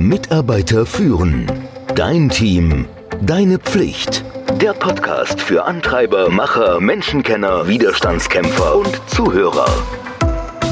Mitarbeiter 0.00 0.86
führen. 0.86 1.46
Dein 1.94 2.30
Team. 2.30 2.86
Deine 3.20 3.58
Pflicht. 3.58 4.24
Der 4.58 4.72
Podcast 4.72 5.42
für 5.42 5.64
Antreiber, 5.64 6.30
Macher, 6.30 6.80
Menschenkenner, 6.80 7.68
Widerstandskämpfer 7.68 8.76
und 8.76 8.98
Zuhörer. 9.08 9.68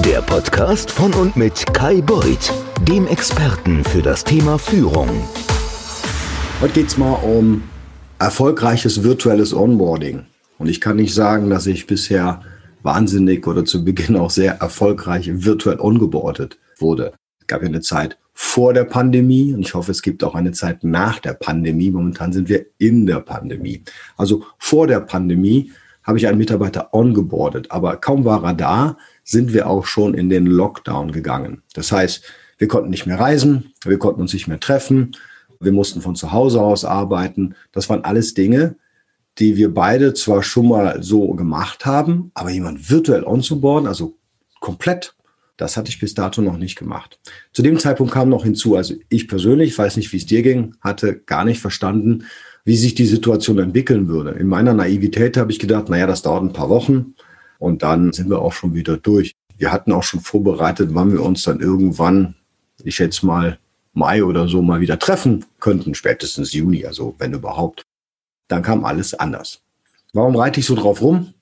Der 0.02 0.22
Podcast 0.22 0.90
von 0.90 1.12
und 1.12 1.36
mit 1.36 1.74
Kai 1.74 2.00
Beuth, 2.00 2.54
dem 2.88 3.06
Experten 3.06 3.84
für 3.84 4.00
das 4.00 4.24
Thema 4.24 4.58
Führung. 4.58 5.10
Heute 6.62 6.72
geht 6.72 6.86
es 6.86 6.96
mal 6.96 7.12
um 7.16 7.62
erfolgreiches 8.18 9.02
virtuelles 9.02 9.52
Onboarding. 9.52 10.24
Und 10.56 10.68
ich 10.68 10.80
kann 10.80 10.96
nicht 10.96 11.12
sagen, 11.12 11.50
dass 11.50 11.66
ich 11.66 11.86
bisher 11.86 12.40
wahnsinnig 12.82 13.46
oder 13.46 13.66
zu 13.66 13.84
Beginn 13.84 14.16
auch 14.16 14.30
sehr 14.30 14.54
erfolgreich 14.54 15.28
virtuell 15.30 15.80
ongeboardet 15.80 16.58
wurde. 16.78 17.12
Es 17.40 17.46
gab 17.46 17.60
ja 17.60 17.68
eine 17.68 17.82
Zeit 17.82 18.16
vor 18.40 18.72
der 18.72 18.84
Pandemie 18.84 19.52
und 19.52 19.62
ich 19.62 19.74
hoffe, 19.74 19.90
es 19.90 20.00
gibt 20.00 20.22
auch 20.22 20.36
eine 20.36 20.52
Zeit 20.52 20.84
nach 20.84 21.18
der 21.18 21.32
Pandemie. 21.32 21.90
Momentan 21.90 22.32
sind 22.32 22.48
wir 22.48 22.66
in 22.78 23.04
der 23.04 23.18
Pandemie. 23.18 23.82
Also 24.16 24.44
vor 24.58 24.86
der 24.86 25.00
Pandemie 25.00 25.72
habe 26.04 26.18
ich 26.18 26.28
einen 26.28 26.38
Mitarbeiter 26.38 26.94
ongeboardet, 26.94 27.72
aber 27.72 27.96
kaum 27.96 28.24
war 28.24 28.44
er 28.44 28.54
da, 28.54 28.96
sind 29.24 29.52
wir 29.52 29.68
auch 29.68 29.86
schon 29.86 30.14
in 30.14 30.30
den 30.30 30.46
Lockdown 30.46 31.10
gegangen. 31.10 31.62
Das 31.74 31.90
heißt, 31.90 32.22
wir 32.58 32.68
konnten 32.68 32.90
nicht 32.90 33.06
mehr 33.06 33.18
reisen, 33.18 33.72
wir 33.84 33.98
konnten 33.98 34.20
uns 34.20 34.32
nicht 34.32 34.46
mehr 34.46 34.60
treffen, 34.60 35.16
wir 35.58 35.72
mussten 35.72 36.00
von 36.00 36.14
zu 36.14 36.30
Hause 36.30 36.62
aus 36.62 36.84
arbeiten. 36.84 37.56
Das 37.72 37.88
waren 37.90 38.04
alles 38.04 38.34
Dinge, 38.34 38.76
die 39.38 39.56
wir 39.56 39.74
beide 39.74 40.14
zwar 40.14 40.44
schon 40.44 40.68
mal 40.68 41.02
so 41.02 41.34
gemacht 41.34 41.84
haben, 41.86 42.30
aber 42.34 42.50
jemand 42.50 42.88
virtuell 42.88 43.24
onzuboarden, 43.24 43.88
also 43.88 44.16
komplett, 44.60 45.16
das 45.58 45.76
hatte 45.76 45.90
ich 45.90 46.00
bis 46.00 46.14
dato 46.14 46.40
noch 46.40 46.56
nicht 46.56 46.78
gemacht. 46.78 47.20
Zu 47.52 47.62
dem 47.62 47.78
Zeitpunkt 47.78 48.12
kam 48.12 48.30
noch 48.30 48.44
hinzu, 48.44 48.76
also 48.76 48.94
ich 49.10 49.28
persönlich, 49.28 49.76
weiß 49.76 49.96
nicht, 49.98 50.12
wie 50.12 50.16
es 50.16 50.24
dir 50.24 50.42
ging, 50.42 50.74
hatte 50.80 51.18
gar 51.18 51.44
nicht 51.44 51.60
verstanden, 51.60 52.24
wie 52.64 52.76
sich 52.76 52.94
die 52.94 53.06
Situation 53.06 53.58
entwickeln 53.58 54.08
würde. 54.08 54.30
In 54.30 54.46
meiner 54.46 54.72
Naivität 54.72 55.36
habe 55.36 55.52
ich 55.52 55.58
gedacht, 55.58 55.90
naja, 55.90 56.06
das 56.06 56.22
dauert 56.22 56.44
ein 56.44 56.52
paar 56.52 56.70
Wochen 56.70 57.14
und 57.58 57.82
dann 57.82 58.12
sind 58.12 58.30
wir 58.30 58.40
auch 58.40 58.52
schon 58.52 58.74
wieder 58.74 58.96
durch. 58.96 59.34
Wir 59.58 59.72
hatten 59.72 59.92
auch 59.92 60.04
schon 60.04 60.20
vorbereitet, 60.20 60.90
wann 60.92 61.12
wir 61.12 61.22
uns 61.22 61.42
dann 61.42 61.60
irgendwann, 61.60 62.36
ich 62.84 62.94
schätze 62.94 63.26
mal 63.26 63.58
Mai 63.92 64.22
oder 64.22 64.48
so 64.48 64.62
mal 64.62 64.80
wieder 64.80 64.98
treffen 64.98 65.44
könnten, 65.58 65.94
spätestens 65.94 66.52
Juni, 66.52 66.86
also 66.86 67.16
wenn 67.18 67.34
überhaupt 67.34 67.84
dann 68.46 68.62
kam 68.62 68.84
alles 68.84 69.12
anders. 69.12 69.60
Warum 70.14 70.34
reite 70.34 70.60
ich 70.60 70.66
so 70.66 70.74
drauf 70.74 71.02
rum? 71.02 71.34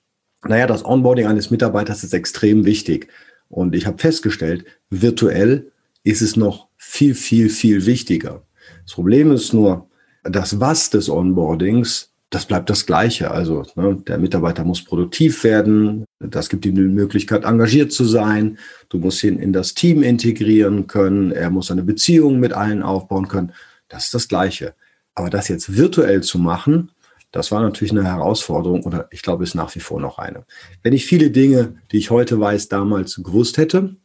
Naja, 0.45 0.67
das 0.67 0.85
Onboarding 0.85 1.25
eines 1.25 1.49
Mitarbeiters 1.51 2.03
ist 2.03 2.13
extrem 2.13 2.65
wichtig. 2.65 3.07
Und 3.49 3.75
ich 3.75 3.85
habe 3.85 3.97
festgestellt, 3.97 4.65
virtuell 4.89 5.71
ist 6.03 6.21
es 6.21 6.35
noch 6.35 6.67
viel, 6.77 7.15
viel, 7.15 7.49
viel 7.49 7.85
wichtiger. 7.85 8.43
Das 8.83 8.93
Problem 8.93 9.31
ist 9.31 9.53
nur, 9.53 9.89
das 10.23 10.59
Was 10.59 10.89
des 10.89 11.09
Onboardings, 11.09 12.11
das 12.29 12.45
bleibt 12.45 12.69
das 12.69 12.85
Gleiche. 12.85 13.31
Also 13.31 13.63
ne, 13.75 13.97
der 14.07 14.17
Mitarbeiter 14.17 14.63
muss 14.63 14.83
produktiv 14.83 15.43
werden. 15.43 16.05
Das 16.19 16.49
gibt 16.49 16.65
ihm 16.65 16.75
die 16.75 16.81
Möglichkeit, 16.81 17.45
engagiert 17.45 17.91
zu 17.91 18.03
sein. 18.03 18.57
Du 18.89 18.97
musst 18.97 19.23
ihn 19.23 19.39
in 19.39 19.53
das 19.53 19.73
Team 19.73 20.03
integrieren 20.03 20.87
können. 20.87 21.31
Er 21.31 21.49
muss 21.49 21.71
eine 21.71 21.83
Beziehung 21.83 22.39
mit 22.39 22.53
allen 22.53 22.83
aufbauen 22.83 23.27
können. 23.27 23.53
Das 23.87 24.05
ist 24.05 24.13
das 24.13 24.27
Gleiche. 24.27 24.73
Aber 25.15 25.29
das 25.29 25.47
jetzt 25.47 25.75
virtuell 25.75 26.21
zu 26.21 26.37
machen, 26.37 26.91
das 27.31 27.51
war 27.51 27.61
natürlich 27.61 27.91
eine 27.91 28.05
Herausforderung 28.05 28.83
oder 28.83 29.07
ich 29.11 29.21
glaube, 29.21 29.43
ist 29.43 29.55
nach 29.55 29.73
wie 29.75 29.79
vor 29.79 29.99
noch 29.99 30.17
eine. 30.17 30.45
Wenn 30.83 30.93
ich 30.93 31.05
viele 31.05 31.29
Dinge, 31.29 31.75
die 31.91 31.97
ich 31.97 32.09
heute 32.09 32.39
weiß, 32.39 32.69
damals 32.69 33.15
gewusst 33.15 33.57
hätte, 33.57 33.95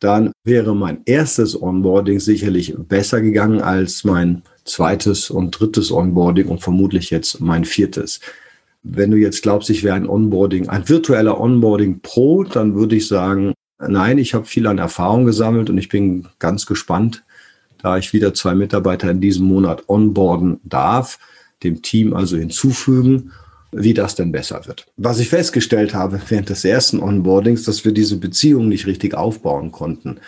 dann 0.00 0.32
wäre 0.44 0.76
mein 0.76 1.02
erstes 1.06 1.60
Onboarding 1.60 2.20
sicherlich 2.20 2.74
besser 2.76 3.20
gegangen 3.20 3.60
als 3.60 4.04
mein 4.04 4.42
zweites 4.64 5.28
und 5.30 5.50
drittes 5.50 5.90
Onboarding 5.90 6.48
und 6.48 6.60
vermutlich 6.60 7.10
jetzt 7.10 7.40
mein 7.40 7.64
viertes. 7.64 8.20
Wenn 8.84 9.10
du 9.10 9.16
jetzt 9.16 9.42
glaubst, 9.42 9.70
ich 9.70 9.82
wäre 9.82 9.96
ein 9.96 10.08
Onboarding, 10.08 10.68
ein 10.68 10.88
virtueller 10.88 11.40
Onboarding 11.40 12.00
Pro, 12.00 12.44
dann 12.44 12.76
würde 12.76 12.94
ich 12.94 13.08
sagen, 13.08 13.54
nein, 13.80 14.18
ich 14.18 14.34
habe 14.34 14.44
viel 14.44 14.68
an 14.68 14.78
Erfahrung 14.78 15.24
gesammelt 15.24 15.68
und 15.68 15.78
ich 15.78 15.88
bin 15.88 16.28
ganz 16.38 16.64
gespannt, 16.64 17.24
da 17.82 17.98
ich 17.98 18.12
wieder 18.12 18.34
zwei 18.34 18.54
Mitarbeiter 18.54 19.10
in 19.10 19.20
diesem 19.20 19.46
Monat 19.46 19.88
onboarden 19.88 20.60
darf, 20.64 21.18
dem 21.62 21.82
Team 21.82 22.14
also 22.14 22.36
hinzufügen, 22.36 23.32
wie 23.72 23.94
das 23.94 24.14
denn 24.14 24.32
besser 24.32 24.66
wird. 24.66 24.86
Was 24.96 25.18
ich 25.18 25.28
festgestellt 25.28 25.94
habe 25.94 26.20
während 26.28 26.48
des 26.48 26.64
ersten 26.64 27.00
Onboardings, 27.00 27.64
dass 27.64 27.84
wir 27.84 27.92
diese 27.92 28.16
Beziehung 28.16 28.68
nicht 28.68 28.86
richtig 28.86 29.14
aufbauen 29.14 29.72
konnten. 29.72 30.20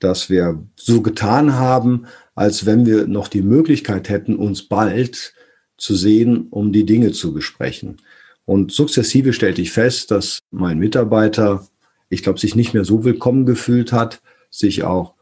Dass 0.00 0.30
wir 0.30 0.64
so 0.76 1.02
getan 1.02 1.54
haben, 1.54 2.06
als 2.34 2.66
wenn 2.66 2.86
wir 2.86 3.06
noch 3.06 3.28
die 3.28 3.42
Möglichkeit 3.42 4.08
hätten, 4.08 4.36
uns 4.36 4.62
bald 4.62 5.34
zu 5.76 5.94
sehen, 5.94 6.48
um 6.50 6.72
die 6.72 6.86
Dinge 6.86 7.12
zu 7.12 7.32
besprechen. 7.32 7.98
Und 8.44 8.72
sukzessive 8.72 9.32
stellte 9.32 9.62
ich 9.62 9.70
fest, 9.70 10.10
dass 10.10 10.40
mein 10.50 10.78
Mitarbeiter, 10.78 11.66
ich 12.08 12.22
glaube, 12.22 12.40
sich 12.40 12.56
nicht 12.56 12.74
mehr 12.74 12.84
so 12.84 13.04
willkommen 13.04 13.46
gefühlt 13.46 13.92
hat, 13.92 14.20
sich 14.50 14.82
auch 14.82 15.14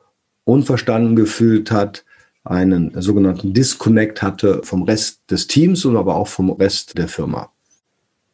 unverstanden 0.45 1.15
gefühlt 1.15 1.71
hat, 1.71 2.05
einen 2.49 3.01
sogenannten 3.01 3.53
Disconnect 3.53 4.23
hatte 4.23 4.63
vom 4.65 4.83
Rest 4.83 5.31
des 5.31 5.47
Teams 5.47 5.85
und 5.85 5.97
aber 5.97 6.17
auch 6.17 6.29
vom 6.29 6.51
Rest 6.51 6.97
der 6.97 7.09
Firma. 7.09 7.51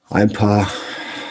Ein 0.08 0.32
paar 0.32 0.70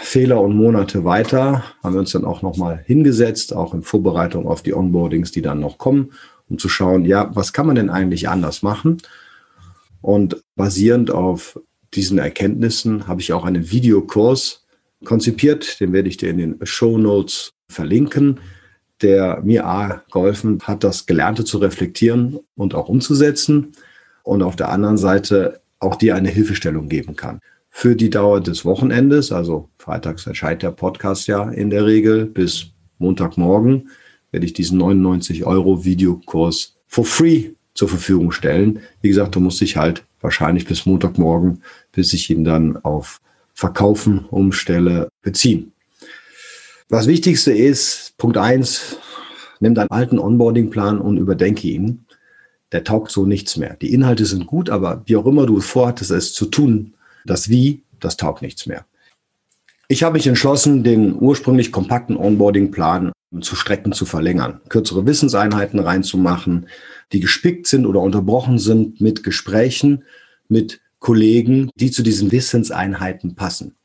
Fehler 0.01 0.41
und 0.41 0.55
Monate 0.55 1.05
weiter 1.05 1.63
haben 1.81 1.93
wir 1.93 1.99
uns 1.99 2.11
dann 2.11 2.25
auch 2.25 2.41
nochmal 2.41 2.83
hingesetzt, 2.85 3.55
auch 3.55 3.73
in 3.73 3.83
Vorbereitung 3.83 4.47
auf 4.47 4.61
die 4.61 4.73
Onboardings, 4.73 5.31
die 5.31 5.41
dann 5.41 5.61
noch 5.61 5.77
kommen, 5.77 6.11
um 6.49 6.57
zu 6.57 6.67
schauen, 6.67 7.05
ja, 7.05 7.33
was 7.33 7.53
kann 7.53 7.67
man 7.67 7.75
denn 7.75 7.89
eigentlich 7.89 8.27
anders 8.27 8.63
machen? 8.63 8.97
Und 10.01 10.43
basierend 10.55 11.09
auf 11.09 11.59
diesen 11.93 12.17
Erkenntnissen 12.17 13.07
habe 13.07 13.22
ich 13.22 13.31
auch 13.31 13.45
einen 13.45 13.72
Videokurs 13.72 14.66
konzipiert, 15.05 15.79
den 15.79 15.93
werde 15.93 16.09
ich 16.09 16.17
dir 16.17 16.29
in 16.29 16.38
den 16.38 16.59
Show 16.63 16.97
Notes 16.97 17.53
verlinken 17.69 18.39
der 19.03 19.41
mir 19.44 19.66
A, 19.66 20.02
geholfen 20.12 20.59
hat, 20.64 20.84
das 20.84 21.06
Gelernte 21.06 21.44
zu 21.44 21.58
reflektieren 21.58 22.40
und 22.56 22.74
auch 22.74 22.90
umzusetzen 22.90 23.74
und 24.24 24.41
auf 24.41 24.56
der 24.56 24.69
anderen 24.69 24.97
Seite 24.97 25.62
auch 25.80 25.96
dir 25.96 26.16
eine 26.16 26.30
Hilfestellung 26.30 26.88
geben 26.88 27.16
kann. 27.16 27.40
Für 27.69 27.96
die 27.96 28.09
Dauer 28.09 28.40
des 28.40 28.66
Wochenendes, 28.66 29.31
also 29.31 29.69
freitags 29.78 30.25
erscheint 30.25 30.64
der 30.64 30.72
Podcast 30.72 31.28
ja 31.28 31.50
in 31.50 31.69
der 31.69 31.86
Regel 31.86 32.25
bis 32.25 32.68
Montagmorgen, 33.00 33.90
werde 34.31 34.46
ich 34.46 34.53
diesen 34.53 34.78
99 34.78 35.46
Euro 35.46 35.84
Videokurs 35.84 36.78
for 36.88 37.03
free 37.03 37.50
zur 37.74 37.90
Verfügung 37.90 38.31
stellen. 38.31 38.80
Wie 39.02 39.09
gesagt, 39.09 39.35
du 39.35 39.40
musst 39.40 39.59
dich 39.59 39.75
halt 39.75 40.06
wahrscheinlich 40.22 40.66
bis 40.66 40.85
Montagmorgen, 40.85 41.62
bis 41.91 42.14
ich 42.14 42.30
ihn 42.30 42.44
dann 42.44 42.78
auf 42.78 43.20
Verkaufen 43.53 44.25
umstelle, 44.30 45.09
beziehen. 45.22 45.72
Das 46.89 47.07
Wichtigste 47.07 47.51
ist, 47.51 48.13
Punkt 48.17 48.38
eins: 48.38 48.97
nimm 49.59 49.75
deinen 49.75 49.91
alten 49.91 50.19
Onboarding-Plan 50.19 50.99
und 50.99 51.17
überdenke 51.17 51.67
ihn. 51.67 52.05
Der 52.71 52.83
taugt 52.83 53.11
so 53.11 53.25
nichts 53.25 53.57
mehr. 53.57 53.75
Die 53.81 53.94
Inhalte 53.94 54.25
sind 54.25 54.47
gut, 54.47 54.69
aber 54.69 55.03
wie 55.05 55.16
auch 55.16 55.25
immer 55.25 55.45
du 55.45 55.59
vorhattest, 55.61 56.11
es 56.11 56.33
zu 56.33 56.47
tun, 56.47 56.95
das 57.25 57.49
Wie, 57.49 57.83
das 57.99 58.17
taugt 58.17 58.41
nichts 58.41 58.66
mehr. 58.66 58.85
Ich 59.88 60.03
habe 60.03 60.13
mich 60.13 60.25
entschlossen, 60.25 60.83
den 60.83 61.16
ursprünglich 61.19 61.72
kompakten 61.72 62.17
Onboarding-Plan 62.17 63.11
zu 63.41 63.55
Strecken 63.55 63.93
zu 63.93 64.05
verlängern, 64.05 64.61
kürzere 64.69 65.05
Wissenseinheiten 65.05 65.79
reinzumachen, 65.79 66.67
die 67.11 67.19
gespickt 67.19 67.67
sind 67.67 67.85
oder 67.85 67.99
unterbrochen 67.99 68.57
sind 68.59 69.01
mit 69.01 69.23
Gesprächen 69.23 70.03
mit 70.47 70.81
Kollegen, 70.99 71.69
die 71.75 71.91
zu 71.91 72.01
diesen 72.03 72.31
Wissenseinheiten 72.31 73.35
passen. 73.35 73.75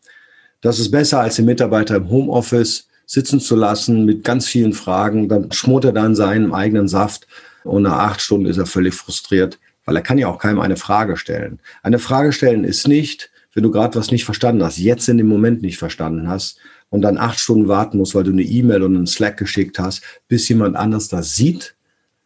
Das 0.61 0.79
ist 0.79 0.91
besser 0.91 1.21
als 1.21 1.37
den 1.37 1.45
Mitarbeiter 1.45 1.97
im 1.97 2.11
Homeoffice, 2.11 2.88
sitzen 3.09 3.41
zu 3.41 3.57
lassen 3.57 4.05
mit 4.05 4.23
ganz 4.23 4.47
vielen 4.47 4.75
Fragen. 4.75 5.29
Dann 5.29 5.51
schmort 5.51 5.87
er 5.87 5.93
dann 5.93 6.15
seinen 6.15 6.53
eigenen 6.53 6.87
Saft 6.87 7.27
und 7.65 7.83
nach 7.83 7.99
acht 7.99 8.21
Stunden 8.21 8.47
ist 8.47 8.59
er 8.59 8.67
völlig 8.67 8.95
frustriert, 8.95 9.59
weil 9.85 9.97
er 9.97 10.03
kann 10.03 10.19
ja 10.19 10.29
auch 10.29 10.39
keinem 10.39 10.61
eine 10.61 10.77
Frage 10.77 11.17
stellen. 11.17 11.59
Eine 11.83 11.99
Frage 11.99 12.33
stellen 12.33 12.63
ist 12.63 12.87
nicht, 12.87 13.31
wenn 13.55 13.63
du 13.63 13.71
gerade 13.71 13.99
was 13.99 14.13
nicht 14.13 14.27
verstanden 14.27 14.63
hast, 14.63 14.79
jetzt 14.79 15.09
in 15.09 15.17
dem 15.17 15.27
Moment 15.27 15.63
nicht 15.63 15.79
verstanden 15.79 16.29
hast 16.29 16.59
und 16.91 17.01
dann 17.01 17.19
acht 17.19 17.41
Stunden 17.41 17.67
warten 17.67 17.97
musst, 17.97 18.15
weil 18.15 18.25
du 18.25 18.31
eine 18.31 18.43
E-Mail 18.43 18.83
und 18.83 18.95
einen 18.95 19.07
Slack 19.07 19.39
geschickt 19.39 19.79
hast, 19.79 20.03
bis 20.29 20.49
jemand 20.49 20.77
anders 20.77 21.09
das 21.09 21.35
sieht, 21.35 21.75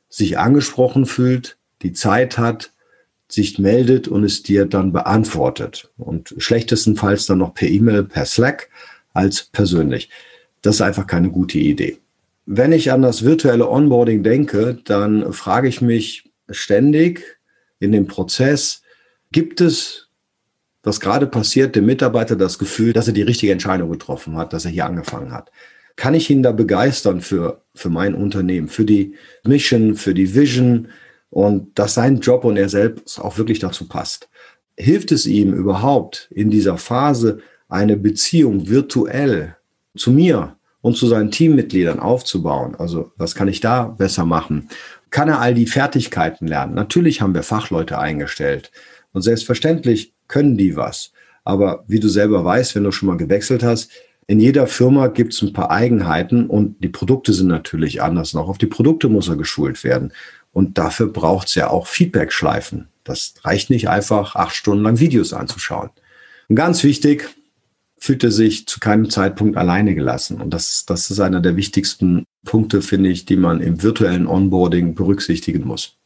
sich 0.08 0.38
angesprochen 0.38 1.06
fühlt, 1.06 1.56
die 1.82 1.92
Zeit 1.92 2.38
hat, 2.38 2.72
sich 3.28 3.58
meldet 3.58 4.08
und 4.08 4.24
es 4.24 4.42
dir 4.42 4.66
dann 4.66 4.92
beantwortet. 4.92 5.90
Und 5.96 6.34
schlechtestenfalls 6.36 7.26
dann 7.26 7.38
noch 7.38 7.54
per 7.54 7.68
E-Mail, 7.68 8.02
per 8.02 8.26
Slack 8.26 8.68
als 9.14 9.44
persönlich. 9.44 10.10
Das 10.62 10.76
ist 10.76 10.80
einfach 10.80 11.06
keine 11.06 11.30
gute 11.30 11.58
Idee. 11.58 11.98
Wenn 12.46 12.72
ich 12.72 12.90
an 12.90 13.02
das 13.02 13.24
virtuelle 13.24 13.68
Onboarding 13.68 14.22
denke, 14.22 14.78
dann 14.84 15.32
frage 15.32 15.68
ich 15.68 15.80
mich 15.80 16.30
ständig 16.50 17.38
in 17.78 17.92
dem 17.92 18.06
Prozess, 18.06 18.82
gibt 19.30 19.60
es, 19.60 20.08
was 20.82 20.98
gerade 20.98 21.26
passiert, 21.26 21.76
dem 21.76 21.86
Mitarbeiter 21.86 22.36
das 22.36 22.58
Gefühl, 22.58 22.92
dass 22.92 23.06
er 23.06 23.14
die 23.14 23.22
richtige 23.22 23.52
Entscheidung 23.52 23.90
getroffen 23.90 24.36
hat, 24.36 24.52
dass 24.52 24.64
er 24.64 24.70
hier 24.72 24.86
angefangen 24.86 25.32
hat? 25.32 25.50
Kann 25.94 26.14
ich 26.14 26.30
ihn 26.30 26.42
da 26.42 26.52
begeistern 26.52 27.20
für, 27.20 27.62
für 27.74 27.90
mein 27.90 28.14
Unternehmen, 28.14 28.68
für 28.68 28.84
die 28.84 29.14
Mission, 29.44 29.94
für 29.94 30.14
die 30.14 30.34
Vision? 30.34 30.88
und 31.32 31.78
dass 31.78 31.94
sein 31.94 32.20
Job 32.20 32.44
und 32.44 32.58
er 32.58 32.68
selbst 32.68 33.18
auch 33.18 33.38
wirklich 33.38 33.58
dazu 33.58 33.88
passt. 33.88 34.28
Hilft 34.76 35.12
es 35.12 35.26
ihm 35.26 35.54
überhaupt 35.54 36.28
in 36.30 36.50
dieser 36.50 36.76
Phase 36.76 37.38
eine 37.70 37.96
Beziehung 37.96 38.68
virtuell 38.68 39.56
zu 39.96 40.10
mir 40.10 40.56
und 40.80 40.96
zu 40.96 41.06
seinen 41.06 41.30
Teammitgliedern 41.30 42.00
aufzubauen? 42.00 42.74
Also 42.76 43.12
was 43.16 43.34
kann 43.34 43.48
ich 43.48 43.60
da 43.60 43.84
besser 43.84 44.24
machen? 44.24 44.68
Kann 45.10 45.28
er 45.28 45.40
all 45.40 45.54
die 45.54 45.66
Fertigkeiten 45.66 46.46
lernen? 46.46 46.74
Natürlich 46.74 47.20
haben 47.20 47.34
wir 47.34 47.42
Fachleute 47.42 47.98
eingestellt 47.98 48.70
und 49.12 49.22
selbstverständlich 49.22 50.14
können 50.28 50.56
die 50.56 50.76
was. 50.76 51.12
Aber 51.44 51.84
wie 51.86 52.00
du 52.00 52.08
selber 52.08 52.44
weißt, 52.44 52.74
wenn 52.74 52.84
du 52.84 52.92
schon 52.92 53.08
mal 53.08 53.16
gewechselt 53.16 53.62
hast, 53.62 53.90
in 54.26 54.40
jeder 54.40 54.66
Firma 54.66 55.08
gibt 55.08 55.34
es 55.34 55.42
ein 55.42 55.52
paar 55.52 55.70
Eigenheiten 55.70 56.46
und 56.46 56.82
die 56.82 56.88
Produkte 56.88 57.32
sind 57.32 57.48
natürlich 57.48 58.02
anders. 58.02 58.34
Noch 58.34 58.48
auf 58.48 58.58
die 58.58 58.66
Produkte 58.66 59.08
muss 59.08 59.28
er 59.28 59.36
geschult 59.36 59.82
werden. 59.84 60.12
Und 60.52 60.78
dafür 60.78 61.08
braucht 61.08 61.48
es 61.48 61.54
ja 61.54 61.68
auch 61.68 61.86
Feedback-Schleifen. 61.86 62.88
Das 63.04 63.34
reicht 63.42 63.70
nicht 63.70 63.88
einfach, 63.88 64.36
acht 64.36 64.54
Stunden 64.54 64.84
lang 64.84 65.00
Videos 65.00 65.32
anzuschauen. 65.32 65.90
Und 66.48 66.56
ganz 66.56 66.84
wichtig, 66.84 67.28
fühlt 68.02 68.24
er 68.24 68.32
sich 68.32 68.66
zu 68.66 68.80
keinem 68.80 69.10
Zeitpunkt 69.10 69.56
alleine 69.56 69.94
gelassen. 69.94 70.40
Und 70.40 70.52
das, 70.52 70.84
das 70.86 71.08
ist 71.08 71.20
einer 71.20 71.40
der 71.40 71.54
wichtigsten 71.54 72.24
Punkte, 72.44 72.82
finde 72.82 73.10
ich, 73.10 73.26
die 73.26 73.36
man 73.36 73.60
im 73.60 73.80
virtuellen 73.80 74.26
Onboarding 74.26 74.96
berücksichtigen 74.96 75.64
muss. 75.64 75.98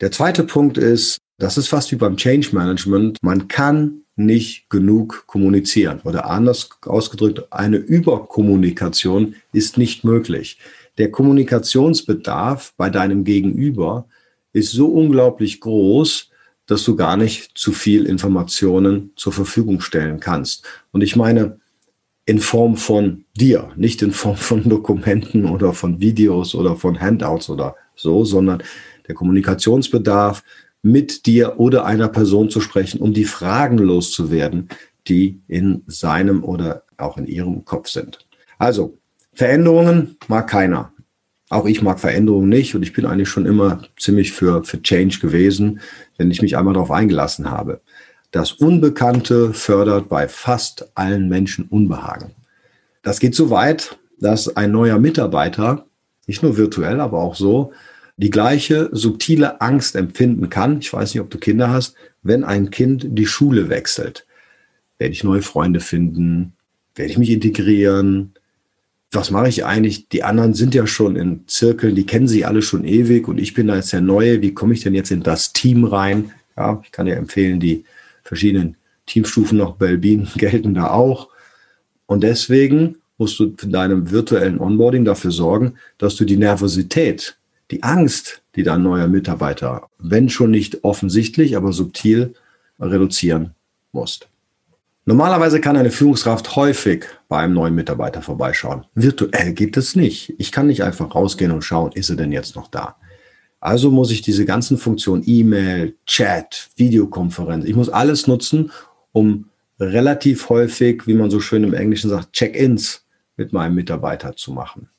Der 0.00 0.10
zweite 0.10 0.42
Punkt 0.42 0.76
ist, 0.76 1.18
das 1.38 1.56
ist 1.56 1.68
fast 1.68 1.92
wie 1.92 1.96
beim 1.96 2.16
Change 2.16 2.48
Management. 2.52 3.18
Man 3.22 3.46
kann 3.46 4.00
nicht 4.16 4.68
genug 4.70 5.22
kommunizieren 5.28 6.00
oder 6.02 6.28
anders 6.28 6.68
ausgedrückt, 6.84 7.44
eine 7.52 7.76
Überkommunikation 7.76 9.36
ist 9.52 9.78
nicht 9.78 10.02
möglich. 10.02 10.58
Der 10.98 11.12
Kommunikationsbedarf 11.12 12.74
bei 12.76 12.90
deinem 12.90 13.22
Gegenüber 13.22 14.08
ist 14.52 14.72
so 14.72 14.88
unglaublich 14.88 15.60
groß, 15.60 16.29
dass 16.70 16.84
du 16.84 16.94
gar 16.94 17.16
nicht 17.16 17.58
zu 17.58 17.72
viel 17.72 18.06
Informationen 18.06 19.10
zur 19.16 19.32
Verfügung 19.32 19.80
stellen 19.80 20.20
kannst. 20.20 20.64
Und 20.92 21.02
ich 21.02 21.16
meine, 21.16 21.58
in 22.26 22.38
Form 22.38 22.76
von 22.76 23.24
dir, 23.36 23.70
nicht 23.74 24.02
in 24.02 24.12
Form 24.12 24.36
von 24.36 24.68
Dokumenten 24.68 25.46
oder 25.46 25.72
von 25.72 26.00
Videos 26.00 26.54
oder 26.54 26.76
von 26.76 27.00
Handouts 27.00 27.50
oder 27.50 27.74
so, 27.96 28.24
sondern 28.24 28.62
der 29.08 29.16
Kommunikationsbedarf 29.16 30.44
mit 30.82 31.26
dir 31.26 31.58
oder 31.58 31.86
einer 31.86 32.08
Person 32.08 32.50
zu 32.50 32.60
sprechen, 32.60 33.00
um 33.00 33.12
die 33.12 33.24
Fragen 33.24 33.78
loszuwerden, 33.78 34.68
die 35.08 35.40
in 35.48 35.82
seinem 35.88 36.44
oder 36.44 36.84
auch 36.96 37.16
in 37.16 37.26
ihrem 37.26 37.64
Kopf 37.64 37.88
sind. 37.88 38.26
Also, 38.58 38.96
Veränderungen 39.32 40.16
mag 40.28 40.48
keiner. 40.48 40.92
Auch 41.50 41.66
ich 41.66 41.82
mag 41.82 41.98
Veränderungen 41.98 42.48
nicht 42.48 42.76
und 42.76 42.84
ich 42.84 42.92
bin 42.92 43.04
eigentlich 43.04 43.28
schon 43.28 43.44
immer 43.44 43.82
ziemlich 43.98 44.32
für, 44.32 44.62
für 44.62 44.80
Change 44.80 45.18
gewesen, 45.18 45.80
wenn 46.16 46.30
ich 46.30 46.40
mich 46.40 46.56
einmal 46.56 46.74
darauf 46.74 46.92
eingelassen 46.92 47.50
habe. 47.50 47.80
Das 48.30 48.52
Unbekannte 48.52 49.52
fördert 49.52 50.08
bei 50.08 50.28
fast 50.28 50.96
allen 50.96 51.28
Menschen 51.28 51.64
Unbehagen. 51.64 52.30
Das 53.02 53.18
geht 53.18 53.34
so 53.34 53.50
weit, 53.50 53.98
dass 54.20 54.56
ein 54.56 54.70
neuer 54.70 55.00
Mitarbeiter, 55.00 55.86
nicht 56.28 56.44
nur 56.44 56.56
virtuell, 56.56 57.00
aber 57.00 57.18
auch 57.18 57.34
so, 57.34 57.72
die 58.16 58.30
gleiche 58.30 58.88
subtile 58.92 59.60
Angst 59.60 59.96
empfinden 59.96 60.50
kann, 60.50 60.78
ich 60.78 60.92
weiß 60.92 61.12
nicht, 61.14 61.20
ob 61.20 61.30
du 61.30 61.38
Kinder 61.38 61.70
hast, 61.70 61.96
wenn 62.22 62.44
ein 62.44 62.70
Kind 62.70 63.06
die 63.08 63.26
Schule 63.26 63.68
wechselt. 63.68 64.24
Werde 64.98 65.14
ich 65.14 65.24
neue 65.24 65.42
Freunde 65.42 65.80
finden? 65.80 66.52
Werde 66.94 67.10
ich 67.10 67.18
mich 67.18 67.30
integrieren? 67.30 68.34
Was 69.12 69.30
mache 69.30 69.48
ich 69.48 69.64
eigentlich? 69.64 70.08
Die 70.08 70.22
anderen 70.22 70.54
sind 70.54 70.74
ja 70.74 70.86
schon 70.86 71.16
in 71.16 71.46
Zirkeln, 71.48 71.96
die 71.96 72.06
kennen 72.06 72.28
sie 72.28 72.44
alle 72.44 72.62
schon 72.62 72.84
ewig 72.84 73.26
und 73.26 73.38
ich 73.38 73.54
bin 73.54 73.66
da 73.66 73.76
jetzt 73.76 73.92
der 73.92 74.00
Neue. 74.00 74.40
Wie 74.40 74.54
komme 74.54 74.72
ich 74.74 74.82
denn 74.82 74.94
jetzt 74.94 75.10
in 75.10 75.22
das 75.22 75.52
Team 75.52 75.84
rein? 75.84 76.32
Ja, 76.56 76.80
ich 76.84 76.92
kann 76.92 77.06
dir 77.06 77.16
empfehlen, 77.16 77.58
die 77.58 77.84
verschiedenen 78.22 78.76
Teamstufen 79.06 79.58
noch 79.58 79.76
Belbin 79.76 80.28
gelten 80.36 80.74
da 80.74 80.90
auch. 80.90 81.28
Und 82.06 82.22
deswegen 82.22 82.96
musst 83.18 83.38
du 83.40 83.54
in 83.60 83.72
deinem 83.72 84.10
virtuellen 84.10 84.60
Onboarding 84.60 85.04
dafür 85.04 85.32
sorgen, 85.32 85.74
dass 85.98 86.16
du 86.16 86.24
die 86.24 86.36
Nervosität 86.36 87.36
die 87.70 87.82
Angst, 87.82 88.42
die 88.56 88.62
dein 88.62 88.82
neuer 88.82 89.08
Mitarbeiter, 89.08 89.88
wenn 89.98 90.28
schon 90.28 90.50
nicht 90.50 90.84
offensichtlich, 90.84 91.56
aber 91.56 91.72
subtil 91.72 92.34
reduzieren 92.80 93.54
musst. 93.92 94.28
Normalerweise 95.10 95.60
kann 95.60 95.76
eine 95.76 95.90
Führungskraft 95.90 96.54
häufig 96.54 97.04
bei 97.28 97.38
einem 97.38 97.54
neuen 97.54 97.74
Mitarbeiter 97.74 98.22
vorbeischauen. 98.22 98.86
Virtuell 98.94 99.54
geht 99.54 99.76
es 99.76 99.96
nicht. 99.96 100.32
Ich 100.38 100.52
kann 100.52 100.68
nicht 100.68 100.84
einfach 100.84 101.16
rausgehen 101.16 101.50
und 101.50 101.64
schauen, 101.64 101.90
ist 101.90 102.10
er 102.10 102.14
denn 102.14 102.30
jetzt 102.30 102.54
noch 102.54 102.68
da? 102.68 102.94
Also 103.58 103.90
muss 103.90 104.12
ich 104.12 104.22
diese 104.22 104.44
ganzen 104.44 104.78
Funktionen, 104.78 105.24
E-Mail, 105.26 105.96
Chat, 106.06 106.68
Videokonferenz, 106.76 107.64
ich 107.64 107.74
muss 107.74 107.88
alles 107.88 108.28
nutzen, 108.28 108.70
um 109.10 109.46
relativ 109.80 110.48
häufig, 110.48 111.08
wie 111.08 111.14
man 111.14 111.28
so 111.28 111.40
schön 111.40 111.64
im 111.64 111.74
Englischen 111.74 112.08
sagt, 112.08 112.32
Check-ins 112.32 113.04
mit 113.36 113.52
meinem 113.52 113.74
Mitarbeiter 113.74 114.36
zu 114.36 114.52
machen. 114.52 114.90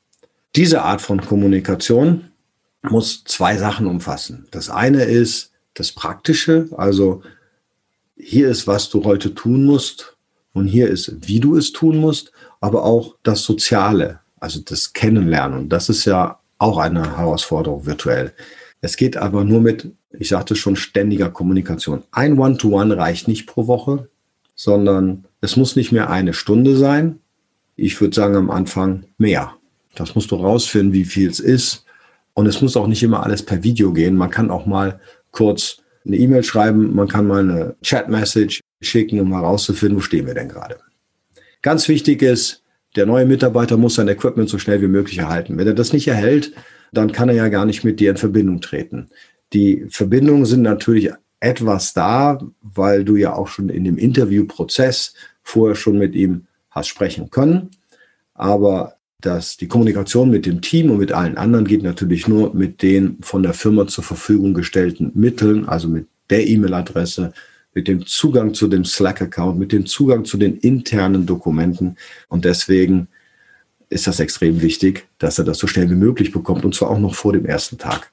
Diese 0.56 0.82
Art 0.82 1.00
von 1.00 1.22
Kommunikation 1.22 2.24
muss 2.82 3.24
zwei 3.24 3.56
Sachen 3.56 3.86
umfassen. 3.86 4.46
Das 4.50 4.68
eine 4.68 5.04
ist 5.04 5.52
das 5.72 5.90
Praktische, 5.90 6.68
also 6.76 7.22
hier 8.22 8.48
ist, 8.48 8.66
was 8.66 8.88
du 8.88 9.04
heute 9.04 9.34
tun 9.34 9.64
musst 9.64 10.16
und 10.52 10.66
hier 10.66 10.88
ist, 10.88 11.28
wie 11.28 11.40
du 11.40 11.56
es 11.56 11.72
tun 11.72 11.98
musst, 11.98 12.32
aber 12.60 12.84
auch 12.84 13.16
das 13.24 13.42
Soziale, 13.42 14.20
also 14.38 14.60
das 14.60 14.92
Kennenlernen. 14.92 15.68
Das 15.68 15.88
ist 15.88 16.04
ja 16.04 16.38
auch 16.58 16.78
eine 16.78 17.16
Herausforderung 17.16 17.84
virtuell. 17.84 18.32
Es 18.80 18.96
geht 18.96 19.16
aber 19.16 19.44
nur 19.44 19.60
mit, 19.60 19.90
ich 20.12 20.28
sagte 20.28 20.54
schon, 20.54 20.76
ständiger 20.76 21.30
Kommunikation. 21.30 22.04
Ein 22.12 22.38
One-to-One 22.38 22.94
-One 22.94 22.96
reicht 22.96 23.26
nicht 23.26 23.46
pro 23.46 23.66
Woche, 23.66 24.08
sondern 24.54 25.24
es 25.40 25.56
muss 25.56 25.74
nicht 25.74 25.90
mehr 25.90 26.08
eine 26.08 26.32
Stunde 26.32 26.76
sein. 26.76 27.18
Ich 27.74 28.00
würde 28.00 28.14
sagen 28.14 28.36
am 28.36 28.50
Anfang 28.50 29.04
mehr. 29.18 29.54
Das 29.96 30.14
musst 30.14 30.30
du 30.30 30.36
rausfinden, 30.36 30.92
wie 30.92 31.04
viel 31.04 31.28
es 31.28 31.40
ist 31.40 31.84
und 32.34 32.46
es 32.46 32.62
muss 32.62 32.76
auch 32.76 32.86
nicht 32.86 33.02
immer 33.02 33.24
alles 33.24 33.44
per 33.44 33.64
Video 33.64 33.92
gehen. 33.92 34.16
Man 34.16 34.30
kann 34.30 34.50
auch 34.50 34.66
mal 34.66 35.00
kurz 35.32 35.81
eine 36.04 36.16
E-Mail 36.16 36.42
schreiben, 36.42 36.94
man 36.94 37.08
kann 37.08 37.26
mal 37.26 37.40
eine 37.40 37.76
Chat-Message 37.82 38.60
schicken, 38.80 39.20
um 39.20 39.30
mal 39.30 39.40
rauszufinden, 39.40 39.98
wo 39.98 40.00
stehen 40.00 40.26
wir 40.26 40.34
denn 40.34 40.48
gerade. 40.48 40.78
Ganz 41.62 41.88
wichtig 41.88 42.22
ist, 42.22 42.62
der 42.96 43.06
neue 43.06 43.24
Mitarbeiter 43.24 43.76
muss 43.76 43.94
sein 43.94 44.08
Equipment 44.08 44.48
so 44.48 44.58
schnell 44.58 44.82
wie 44.82 44.88
möglich 44.88 45.18
erhalten. 45.18 45.56
Wenn 45.56 45.66
er 45.66 45.74
das 45.74 45.92
nicht 45.92 46.08
erhält, 46.08 46.52
dann 46.92 47.12
kann 47.12 47.28
er 47.28 47.36
ja 47.36 47.48
gar 47.48 47.64
nicht 47.64 47.84
mit 47.84 48.00
dir 48.00 48.10
in 48.10 48.16
Verbindung 48.16 48.60
treten. 48.60 49.08
Die 49.52 49.86
Verbindungen 49.88 50.44
sind 50.44 50.62
natürlich 50.62 51.10
etwas 51.40 51.94
da, 51.94 52.40
weil 52.60 53.04
du 53.04 53.16
ja 53.16 53.34
auch 53.34 53.48
schon 53.48 53.68
in 53.68 53.84
dem 53.84 53.98
Interviewprozess 53.98 55.14
vorher 55.42 55.74
schon 55.74 55.98
mit 55.98 56.14
ihm 56.14 56.46
hast 56.70 56.88
sprechen 56.88 57.30
können. 57.30 57.70
Aber 58.34 58.96
dass 59.22 59.56
die 59.56 59.68
Kommunikation 59.68 60.30
mit 60.30 60.46
dem 60.46 60.60
Team 60.60 60.90
und 60.90 60.98
mit 60.98 61.12
allen 61.12 61.36
anderen 61.36 61.66
geht 61.66 61.82
natürlich 61.82 62.28
nur 62.28 62.54
mit 62.54 62.82
den 62.82 63.18
von 63.22 63.42
der 63.42 63.54
Firma 63.54 63.86
zur 63.86 64.04
Verfügung 64.04 64.54
gestellten 64.54 65.10
Mitteln, 65.14 65.68
also 65.68 65.88
mit 65.88 66.06
der 66.30 66.46
E-Mail-Adresse, 66.46 67.32
mit 67.74 67.88
dem 67.88 68.06
Zugang 68.06 68.52
zu 68.54 68.68
dem 68.68 68.84
Slack-Account, 68.84 69.58
mit 69.58 69.72
dem 69.72 69.86
Zugang 69.86 70.24
zu 70.24 70.36
den 70.36 70.58
internen 70.58 71.26
Dokumenten. 71.26 71.96
Und 72.28 72.44
deswegen 72.44 73.08
ist 73.88 74.06
das 74.06 74.20
extrem 74.20 74.60
wichtig, 74.60 75.06
dass 75.18 75.38
er 75.38 75.44
das 75.44 75.58
so 75.58 75.66
schnell 75.66 75.90
wie 75.90 75.94
möglich 75.94 76.32
bekommt 76.32 76.64
und 76.64 76.74
zwar 76.74 76.90
auch 76.90 76.98
noch 76.98 77.14
vor 77.14 77.32
dem 77.32 77.46
ersten 77.46 77.78
Tag. 77.78 78.11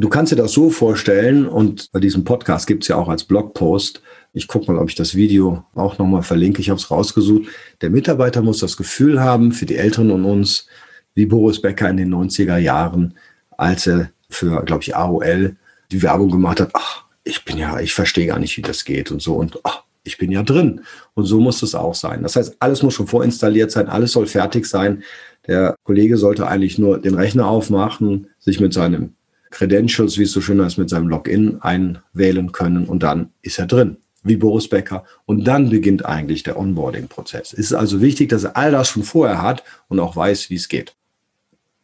Du 0.00 0.08
kannst 0.08 0.32
dir 0.32 0.36
das 0.36 0.52
so 0.52 0.70
vorstellen 0.70 1.46
und 1.46 1.92
bei 1.92 2.00
diesem 2.00 2.24
Podcast 2.24 2.66
gibt 2.66 2.84
es 2.84 2.88
ja 2.88 2.96
auch 2.96 3.10
als 3.10 3.24
Blogpost, 3.24 4.00
ich 4.32 4.48
gucke 4.48 4.72
mal, 4.72 4.80
ob 4.80 4.88
ich 4.88 4.94
das 4.94 5.14
Video 5.14 5.62
auch 5.74 5.98
nochmal 5.98 6.22
verlinke. 6.22 6.62
Ich 6.62 6.70
habe 6.70 6.80
es 6.80 6.90
rausgesucht. 6.90 7.48
Der 7.82 7.90
Mitarbeiter 7.90 8.40
muss 8.40 8.60
das 8.60 8.78
Gefühl 8.78 9.20
haben, 9.20 9.52
für 9.52 9.66
die 9.66 9.76
Älteren 9.76 10.10
und 10.10 10.24
uns, 10.24 10.66
wie 11.14 11.26
Boris 11.26 11.60
Becker 11.60 11.90
in 11.90 11.98
den 11.98 12.14
90er 12.14 12.56
Jahren, 12.56 13.12
als 13.58 13.86
er 13.86 14.10
für, 14.30 14.64
glaube 14.64 14.82
ich, 14.84 14.96
AOL 14.96 15.56
die 15.92 16.02
Werbung 16.02 16.30
gemacht 16.30 16.60
hat, 16.60 16.70
ach, 16.72 17.04
ich 17.22 17.44
bin 17.44 17.58
ja, 17.58 17.78
ich 17.78 17.92
verstehe 17.92 18.28
gar 18.28 18.38
nicht, 18.38 18.56
wie 18.56 18.62
das 18.62 18.86
geht 18.86 19.10
und 19.10 19.20
so. 19.20 19.34
Und 19.34 19.58
ach, 19.64 19.82
ich 20.02 20.16
bin 20.16 20.32
ja 20.32 20.42
drin. 20.42 20.80
Und 21.12 21.26
so 21.26 21.40
muss 21.40 21.62
es 21.62 21.74
auch 21.74 21.94
sein. 21.94 22.22
Das 22.22 22.36
heißt, 22.36 22.56
alles 22.60 22.82
muss 22.82 22.94
schon 22.94 23.06
vorinstalliert 23.06 23.70
sein, 23.70 23.88
alles 23.88 24.12
soll 24.12 24.26
fertig 24.26 24.64
sein. 24.64 25.02
Der 25.46 25.76
Kollege 25.82 26.16
sollte 26.16 26.46
eigentlich 26.46 26.78
nur 26.78 26.98
den 26.98 27.16
Rechner 27.16 27.48
aufmachen, 27.48 28.28
sich 28.38 28.60
mit 28.60 28.72
seinem 28.72 29.12
Credentials, 29.50 30.18
wie 30.18 30.22
es 30.22 30.32
so 30.32 30.40
schön 30.40 30.62
heißt, 30.62 30.78
mit 30.78 30.90
seinem 30.90 31.08
Login 31.08 31.60
einwählen 31.60 32.52
können 32.52 32.86
und 32.86 33.02
dann 33.02 33.30
ist 33.42 33.58
er 33.58 33.66
drin 33.66 33.96
wie 34.22 34.36
Boris 34.36 34.68
Becker. 34.68 35.04
Und 35.26 35.44
dann 35.44 35.70
beginnt 35.70 36.04
eigentlich 36.04 36.42
der 36.42 36.58
Onboarding-Prozess. 36.58 37.52
Es 37.52 37.58
ist 37.58 37.72
also 37.72 38.00
wichtig, 38.00 38.28
dass 38.28 38.44
er 38.44 38.56
all 38.56 38.72
das 38.72 38.88
schon 38.88 39.02
vorher 39.02 39.42
hat 39.42 39.62
und 39.88 40.00
auch 40.00 40.16
weiß, 40.16 40.50
wie 40.50 40.56
es 40.56 40.68
geht. 40.68 40.94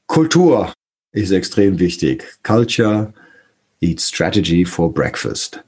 Kultur 0.06 0.72
ist 1.12 1.30
extrem 1.30 1.78
wichtig. 1.78 2.24
Culture 2.42 3.12
eats 3.80 4.08
strategy 4.08 4.64
for 4.64 4.92
breakfast. 4.92 5.62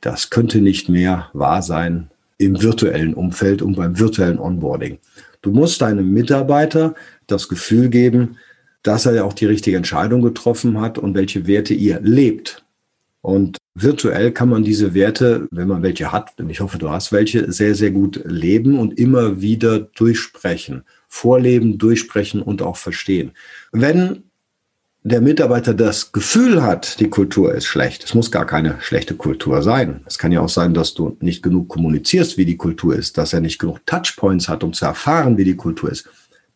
Das 0.00 0.30
könnte 0.30 0.60
nicht 0.60 0.88
mehr 0.88 1.30
wahr 1.32 1.62
sein 1.62 2.10
im 2.38 2.60
virtuellen 2.60 3.14
Umfeld 3.14 3.62
und 3.62 3.76
beim 3.76 3.98
virtuellen 3.98 4.38
Onboarding. 4.38 4.98
Du 5.42 5.50
musst 5.52 5.80
deinem 5.80 6.12
Mitarbeiter 6.12 6.94
das 7.26 7.48
Gefühl 7.48 7.88
geben, 7.88 8.36
dass 8.82 9.06
er 9.06 9.14
ja 9.14 9.24
auch 9.24 9.32
die 9.32 9.46
richtige 9.46 9.76
Entscheidung 9.76 10.22
getroffen 10.22 10.80
hat 10.80 10.98
und 10.98 11.14
welche 11.14 11.46
Werte 11.46 11.74
ihr 11.74 12.00
lebt 12.00 12.64
Und 13.22 13.58
virtuell 13.74 14.32
kann 14.32 14.48
man 14.48 14.64
diese 14.64 14.94
Werte, 14.94 15.46
wenn 15.50 15.68
man 15.68 15.82
welche 15.82 16.12
hat, 16.12 16.38
denn 16.38 16.48
ich 16.48 16.60
hoffe, 16.60 16.78
du 16.78 16.90
hast 16.90 17.12
welche, 17.12 17.52
sehr, 17.52 17.74
sehr 17.74 17.90
gut 17.90 18.22
leben 18.24 18.78
und 18.78 18.98
immer 18.98 19.40
wieder 19.40 19.80
durchsprechen. 19.80 20.84
Vorleben, 21.08 21.76
durchsprechen 21.76 22.40
und 22.40 22.62
auch 22.62 22.76
verstehen. 22.76 23.32
Wenn 23.72 24.22
der 25.02 25.20
Mitarbeiter 25.22 25.72
das 25.72 26.12
Gefühl 26.12 26.62
hat, 26.62 27.00
die 27.00 27.08
Kultur 27.08 27.54
ist 27.54 27.66
schlecht, 27.66 28.04
es 28.04 28.14
muss 28.14 28.30
gar 28.30 28.46
keine 28.46 28.76
schlechte 28.80 29.14
Kultur 29.14 29.62
sein. 29.62 30.00
Es 30.06 30.18
kann 30.18 30.30
ja 30.30 30.40
auch 30.40 30.48
sein, 30.48 30.74
dass 30.74 30.94
du 30.94 31.16
nicht 31.20 31.42
genug 31.42 31.68
kommunizierst, 31.68 32.36
wie 32.36 32.44
die 32.44 32.58
Kultur 32.58 32.94
ist, 32.94 33.16
dass 33.16 33.32
er 33.32 33.40
nicht 33.40 33.58
genug 33.58 33.84
Touchpoints 33.86 34.48
hat, 34.48 34.62
um 34.62 34.72
zu 34.72 34.84
erfahren, 34.84 35.38
wie 35.38 35.44
die 35.44 35.56
Kultur 35.56 35.90
ist. 35.90 36.08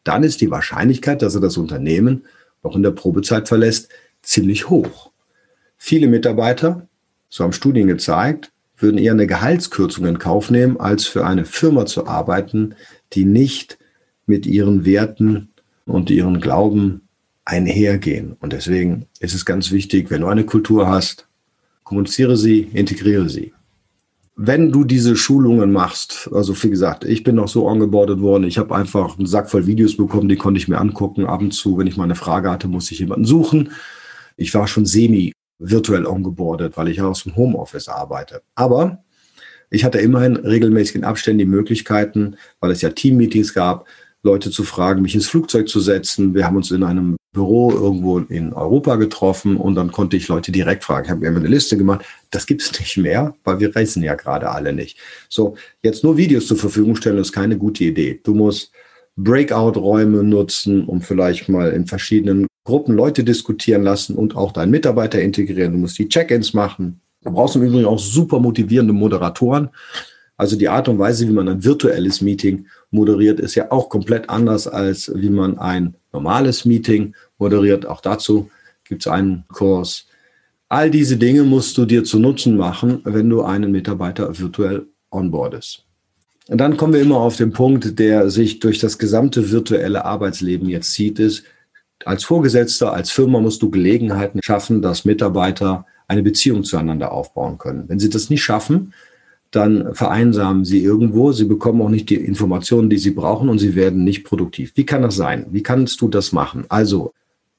Dann 0.04 0.23
ist 0.23 0.40
die 0.40 0.50
Wahrscheinlichkeit, 0.50 1.23
dass 1.23 1.34
er 1.34 1.40
das 1.40 1.56
Unternehmen 1.56 2.25
noch 2.62 2.76
in 2.76 2.82
der 2.82 2.90
Probezeit 2.90 3.49
verlässt, 3.49 3.88
ziemlich 4.23 4.68
hoch. 4.70 5.11
Viele 5.76 6.06
Mitarbeiter, 6.06 6.87
so 7.28 7.44
haben 7.44 7.52
Studien 7.52 7.88
gezeigt, 7.88 8.52
würden 8.76 8.99
eher 8.99 9.12
eine 9.12 9.26
Gehaltskürzung 9.26 10.06
in 10.06 10.18
Kauf 10.18 10.50
nehmen, 10.50 10.78
als 10.78 11.06
für 11.06 11.26
eine 11.26 11.44
Firma 11.44 11.87
zu 11.87 12.06
arbeiten, 12.06 12.75
die 13.12 13.25
nicht 13.25 13.78
mit 14.26 14.46
ihren 14.46 14.84
Werten 14.84 15.50
und 15.87 16.11
ihren 16.11 16.40
Glauben 16.40 17.02
einhergehen. 17.44 18.37
Und 18.40 18.52
deswegen 18.52 19.06
ist 19.20 19.34
es 19.34 19.44
ganz 19.44 19.70
wichtig, 19.70 20.11
wenn 20.11 20.23
du 20.23 20.26
eine 20.26 20.44
Kultur 20.44 20.88
hast, 20.88 21.28
kommuniziere 21.82 22.37
sie, 22.37 22.61
integriere 22.73 23.28
sie. 23.28 23.53
Wenn 24.36 24.72
du 24.72 24.82
diese 24.82 25.14
Schulungen 25.14 25.70
machst, 25.70 26.28
also 26.32 26.60
wie 26.60 26.70
gesagt, 26.70 27.04
ich 27.04 27.22
bin 27.22 27.36
noch 27.36 27.46
so 27.46 27.68
angeboardet 27.68 28.20
worden, 28.20 28.44
ich 28.44 28.58
habe 28.58 28.74
einfach 28.74 29.16
einen 29.16 29.26
Sack 29.26 29.48
voll 29.48 29.66
Videos 29.66 29.96
bekommen, 29.96 30.28
die 30.28 30.36
konnte 30.36 30.58
ich 30.58 30.66
mir 30.66 30.78
angucken. 30.78 31.26
Ab 31.26 31.40
und 31.40 31.52
zu, 31.52 31.78
wenn 31.78 31.86
ich 31.86 31.96
mal 31.96 32.04
eine 32.04 32.16
Frage 32.16 32.50
hatte, 32.50 32.66
musste 32.66 32.94
ich 32.94 33.00
jemanden 33.00 33.26
suchen. 33.26 33.70
Ich 34.36 34.52
war 34.52 34.66
schon 34.66 34.86
semi 34.86 35.32
virtuell 35.60 36.04
ongeboardet, 36.04 36.76
weil 36.76 36.88
ich 36.88 37.00
aus 37.00 37.22
dem 37.22 37.36
Homeoffice 37.36 37.88
arbeite. 37.88 38.42
Aber 38.56 39.04
ich 39.70 39.84
hatte 39.84 39.98
immerhin 39.98 40.36
regelmäßig 40.36 40.96
in 40.96 41.04
Abständen 41.04 41.38
die 41.38 41.44
Möglichkeiten, 41.44 42.36
weil 42.58 42.72
es 42.72 42.82
ja 42.82 42.90
Teammeetings 42.90 43.54
gab, 43.54 43.86
Leute 44.25 44.50
zu 44.50 44.64
fragen, 44.64 45.02
mich 45.02 45.14
ins 45.14 45.28
Flugzeug 45.28 45.69
zu 45.69 45.81
setzen. 45.81 46.35
Wir 46.35 46.47
haben 46.47 46.57
uns 46.57 46.71
in 46.71 46.83
einem 46.83 47.16
Büro 47.33 47.71
irgendwo 47.71 48.19
in 48.19 48.54
Europa 48.54 48.97
getroffen 48.97 49.57
und 49.59 49.75
dann 49.75 49.93
konnte 49.93 50.16
ich 50.16 50.28
Leute 50.28 50.50
direkt 50.50 50.83
fragen. 50.83 51.04
Ich 51.04 51.11
habe 51.11 51.21
mir 51.21 51.37
eine 51.37 51.47
Liste 51.47 51.76
gemacht. 51.76 52.04
Das 52.31 52.47
gibt 52.47 52.62
es 52.62 52.78
nicht 52.78 52.97
mehr, 52.97 53.35
weil 53.45 53.61
wir 53.61 53.76
reisen 53.76 54.02
ja 54.02 54.14
gerade 54.14 54.50
alle 54.50 54.73
nicht. 54.73 54.99
So, 55.28 55.57
jetzt 55.83 56.04
nur 56.04 56.16
Videos 56.16 56.47
zur 56.47 56.57
Verfügung 56.57 56.97
stellen, 56.97 57.19
ist 57.19 57.33
keine 57.33 57.59
gute 57.59 57.85
Idee. 57.85 58.21
Du 58.23 58.35
musst 58.35 58.73
Breakout-Räume 59.16 60.25
nutzen, 60.25 60.87
um 60.87 61.02
vielleicht 61.02 61.49
mal 61.49 61.71
in 61.73 61.87
verschiedenen 61.87 62.47
Gruppen 62.64 62.97
Leute 62.97 63.25
diskutieren 63.25 63.83
lassen 63.83 64.16
und 64.16 64.37
auch 64.37 64.52
deinen 64.52 64.71
Mitarbeiter 64.71 65.21
integrieren. 65.21 65.73
Du 65.73 65.78
musst 65.78 65.99
die 65.99 66.09
Check-ins 66.09 66.54
machen. 66.54 67.00
Du 67.23 67.31
brauchst 67.31 67.57
im 67.57 67.62
Übrigen 67.62 67.85
auch 67.85 67.99
super 67.99 68.40
motivierende 68.40 68.95
Moderatoren. 68.95 69.69
Also 70.37 70.57
die 70.57 70.69
Art 70.69 70.88
und 70.88 70.99
Weise, 70.99 71.28
wie 71.28 71.33
man 71.33 71.49
ein 71.49 71.62
virtuelles 71.62 72.21
Meeting 72.21 72.66
moderiert, 72.94 73.40
ist 73.40 73.54
ja 73.54 73.70
auch 73.70 73.88
komplett 73.88 74.30
anders, 74.30 74.66
als 74.66 75.12
wie 75.14 75.28
man 75.28 75.58
ein 75.58 75.94
normales 76.12 76.64
Meeting 76.64 77.14
moderiert. 77.38 77.84
Auch 77.84 78.00
dazu 78.00 78.50
gibt 78.84 79.02
es 79.02 79.12
einen 79.12 79.44
Kurs. 79.52 80.06
All 80.68 80.90
diese 80.90 81.16
Dinge 81.16 81.42
musst 81.42 81.76
du 81.76 81.84
dir 81.84 82.04
zu 82.04 82.18
Nutzen 82.18 82.56
machen, 82.56 83.00
wenn 83.04 83.28
du 83.28 83.42
einen 83.42 83.70
Mitarbeiter 83.70 84.38
virtuell 84.38 84.86
onboardest. 85.10 85.84
Und 86.48 86.58
dann 86.58 86.76
kommen 86.76 86.92
wir 86.92 87.00
immer 87.00 87.18
auf 87.18 87.36
den 87.36 87.52
Punkt, 87.52 87.98
der 87.98 88.30
sich 88.30 88.60
durch 88.60 88.78
das 88.78 88.98
gesamte 88.98 89.50
virtuelle 89.50 90.04
Arbeitsleben 90.04 90.68
jetzt 90.68 90.92
zieht, 90.92 91.18
ist, 91.18 91.44
als 92.04 92.24
Vorgesetzter, 92.24 92.92
als 92.92 93.10
Firma 93.10 93.40
musst 93.40 93.62
du 93.62 93.70
Gelegenheiten 93.70 94.40
schaffen, 94.42 94.82
dass 94.82 95.04
Mitarbeiter 95.04 95.86
eine 96.06 96.22
Beziehung 96.22 96.64
zueinander 96.64 97.12
aufbauen 97.12 97.56
können. 97.56 97.88
Wenn 97.88 97.98
sie 97.98 98.10
das 98.10 98.28
nicht 98.28 98.42
schaffen, 98.42 98.92
dann 99.54 99.94
vereinsamen 99.94 100.64
sie 100.64 100.82
irgendwo, 100.82 101.32
sie 101.32 101.44
bekommen 101.44 101.80
auch 101.82 101.88
nicht 101.88 102.11
die 102.11 102.16
Informationen, 102.16 102.90
die 102.90 102.99
sie 102.99 103.12
brauchen 103.12 103.49
und 103.49 103.58
sie 103.58 103.75
werden 103.75 104.04
nicht 104.04 104.25
produktiv. 104.25 104.73
Wie 104.75 104.87
kann 104.87 105.02
das 105.02 105.16
sein? 105.16 105.46
Wie 105.50 105.62
kannst 105.62 106.00
du 106.00 106.08
das 106.08 106.32
machen? 106.32 106.64
Also, 106.68 107.12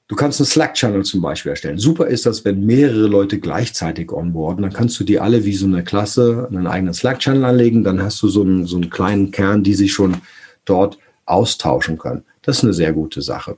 du 0.08 0.14
kannst 0.14 0.40
einen 0.40 0.46
Slack-Channel 0.46 1.04
zum 1.04 1.22
Beispiel 1.22 1.50
erstellen. 1.50 1.78
Super 1.78 2.06
ist 2.06 2.26
das, 2.26 2.44
wenn 2.44 2.66
mehrere 2.66 3.06
Leute 3.06 3.38
gleichzeitig 3.38 4.12
onboarden, 4.12 4.62
dann 4.62 4.72
kannst 4.72 5.00
du 5.00 5.04
die 5.04 5.18
alle 5.18 5.44
wie 5.44 5.54
so 5.54 5.66
eine 5.66 5.84
Klasse 5.84 6.46
einen 6.50 6.66
eigenen 6.66 6.94
Slack-Channel 6.94 7.44
anlegen, 7.44 7.82
dann 7.82 8.02
hast 8.02 8.22
du 8.22 8.28
so 8.28 8.42
einen, 8.42 8.66
so 8.66 8.76
einen 8.76 8.90
kleinen 8.90 9.30
Kern, 9.30 9.62
die 9.62 9.74
sich 9.74 9.92
schon 9.92 10.16
dort 10.64 10.98
austauschen 11.24 11.98
können. 11.98 12.24
Das 12.42 12.58
ist 12.58 12.64
eine 12.64 12.72
sehr 12.74 12.92
gute 12.92 13.22
Sache. 13.22 13.56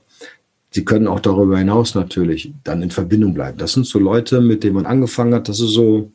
Sie 0.71 0.85
können 0.85 1.07
auch 1.07 1.19
darüber 1.19 1.57
hinaus 1.57 1.95
natürlich 1.95 2.53
dann 2.63 2.81
in 2.83 2.91
Verbindung 2.91 3.33
bleiben. 3.33 3.57
Das 3.57 3.73
sind 3.73 3.85
so 3.85 3.97
Leute, 3.99 4.39
mit 4.39 4.63
denen 4.63 4.75
man 4.75 4.85
angefangen 4.85 5.33
hat. 5.33 5.49
Das 5.49 5.59
ist 5.59 5.71
so, 5.71 6.11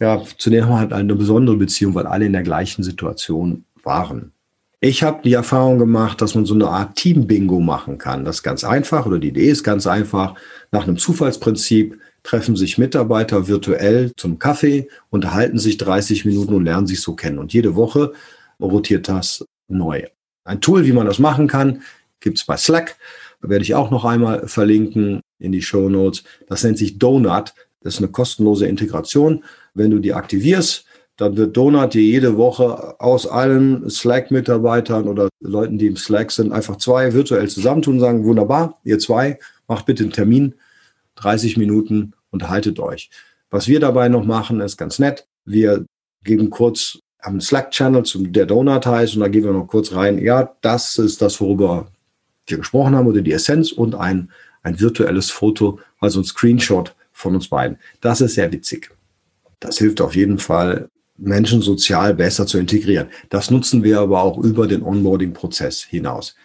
ja, 0.00 0.22
zu 0.36 0.50
denen 0.50 0.68
haben 0.68 0.92
eine 0.92 1.14
besondere 1.14 1.56
Beziehung, 1.56 1.94
weil 1.94 2.06
alle 2.06 2.26
in 2.26 2.32
der 2.32 2.42
gleichen 2.42 2.82
Situation 2.82 3.64
waren. 3.82 4.32
Ich 4.80 5.02
habe 5.02 5.22
die 5.24 5.32
Erfahrung 5.32 5.78
gemacht, 5.78 6.20
dass 6.20 6.36
man 6.36 6.46
so 6.46 6.54
eine 6.54 6.68
Art 6.68 6.94
Team-Bingo 6.94 7.58
machen 7.58 7.98
kann. 7.98 8.24
Das 8.24 8.36
ist 8.36 8.42
ganz 8.44 8.62
einfach 8.62 9.06
oder 9.06 9.18
die 9.18 9.28
Idee 9.28 9.50
ist 9.50 9.64
ganz 9.64 9.88
einfach. 9.88 10.36
Nach 10.70 10.86
einem 10.86 10.98
Zufallsprinzip 10.98 11.98
treffen 12.22 12.54
sich 12.54 12.78
Mitarbeiter 12.78 13.48
virtuell 13.48 14.12
zum 14.16 14.38
Kaffee, 14.38 14.88
unterhalten 15.10 15.58
sich 15.58 15.78
30 15.78 16.24
Minuten 16.26 16.54
und 16.54 16.64
lernen 16.64 16.86
sich 16.86 17.00
so 17.00 17.14
kennen. 17.14 17.38
Und 17.38 17.52
jede 17.52 17.74
Woche 17.74 18.12
rotiert 18.60 19.08
das 19.08 19.44
neu. 19.66 20.04
Ein 20.44 20.60
Tool, 20.60 20.84
wie 20.84 20.92
man 20.92 21.06
das 21.06 21.18
machen 21.18 21.48
kann, 21.48 21.82
gibt 22.20 22.38
es 22.38 22.44
bei 22.44 22.56
Slack. 22.56 22.96
Da 23.42 23.48
werde 23.48 23.64
ich 23.64 23.74
auch 23.74 23.90
noch 23.90 24.04
einmal 24.04 24.46
verlinken 24.46 25.22
in 25.40 25.50
die 25.50 25.62
Show 25.62 25.88
Notes. 25.88 26.22
Das 26.46 26.62
nennt 26.62 26.78
sich 26.78 26.98
Donut. 26.98 27.52
Das 27.80 27.94
ist 27.94 28.00
eine 28.00 28.08
kostenlose 28.08 28.66
Integration. 28.66 29.44
Wenn 29.78 29.90
du 29.90 29.98
die 29.98 30.12
aktivierst, 30.12 30.84
dann 31.16 31.36
wird 31.36 31.56
Donut 31.56 31.94
dir 31.94 32.02
jede 32.02 32.36
Woche 32.36 33.00
aus 33.00 33.26
allen 33.26 33.88
Slack-Mitarbeitern 33.90 35.08
oder 35.08 35.28
Leuten, 35.40 35.78
die 35.78 35.88
im 35.88 35.96
Slack 35.96 36.30
sind, 36.30 36.52
einfach 36.52 36.76
zwei 36.76 37.12
virtuell 37.12 37.48
zusammentun 37.48 37.94
und 37.94 38.00
sagen, 38.00 38.24
wunderbar, 38.24 38.78
ihr 38.84 38.98
zwei, 38.98 39.38
macht 39.66 39.86
bitte 39.86 40.04
einen 40.04 40.12
Termin, 40.12 40.54
30 41.16 41.56
Minuten, 41.56 42.12
unterhaltet 42.30 42.78
euch. 42.78 43.10
Was 43.50 43.66
wir 43.66 43.80
dabei 43.80 44.08
noch 44.08 44.24
machen, 44.24 44.60
ist 44.60 44.76
ganz 44.76 44.98
nett. 45.00 45.26
Wir 45.44 45.84
geben 46.22 46.50
kurz 46.50 46.98
am 47.20 47.40
Slack-Channel, 47.40 48.04
der 48.30 48.46
Donut 48.46 48.86
heißt, 48.86 49.14
und 49.14 49.20
da 49.20 49.28
gehen 49.28 49.44
wir 49.44 49.52
noch 49.52 49.66
kurz 49.66 49.92
rein, 49.92 50.18
ja, 50.18 50.54
das 50.60 50.98
ist 50.98 51.20
das, 51.20 51.40
worüber 51.40 51.88
wir 52.46 52.58
gesprochen 52.58 52.94
haben, 52.94 53.08
oder 53.08 53.22
die 53.22 53.32
Essenz 53.32 53.72
und 53.72 53.96
ein, 53.96 54.30
ein 54.62 54.78
virtuelles 54.78 55.30
Foto, 55.30 55.80
also 55.98 56.20
ein 56.20 56.24
Screenshot 56.24 56.94
von 57.12 57.34
uns 57.34 57.48
beiden. 57.48 57.78
Das 58.00 58.20
ist 58.20 58.34
sehr 58.34 58.52
witzig. 58.52 58.90
Das 59.60 59.78
hilft 59.78 60.00
auf 60.00 60.14
jeden 60.14 60.38
Fall, 60.38 60.88
Menschen 61.16 61.62
sozial 61.62 62.14
besser 62.14 62.46
zu 62.46 62.58
integrieren. 62.58 63.08
Das 63.28 63.50
nutzen 63.50 63.82
wir 63.82 64.00
aber 64.00 64.22
auch 64.22 64.38
über 64.38 64.66
den 64.66 64.82
Onboarding-Prozess 64.82 65.82
hinaus. 65.82 66.36